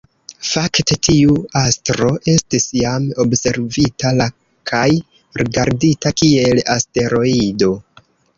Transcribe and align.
Fakte, 0.51 0.95
tiu 1.07 1.33
astro 1.59 2.07
estis 2.33 2.65
jam 2.77 3.05
observita 3.25 4.15
la 4.23 4.27
kaj 4.73 4.87
rigardita 5.43 6.15
kiel 6.23 6.65
asteroido. 6.79 7.71